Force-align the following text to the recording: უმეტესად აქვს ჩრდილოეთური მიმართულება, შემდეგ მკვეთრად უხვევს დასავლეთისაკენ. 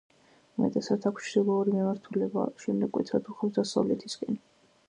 უმეტესად 0.59 1.05
აქვს 1.09 1.27
ჩრდილოეთური 1.33 1.75
მიმართულება, 1.77 2.49
შემდეგ 2.65 2.91
მკვეთრად 2.95 3.33
უხვევს 3.35 3.57
დასავლეთისაკენ. 3.63 4.43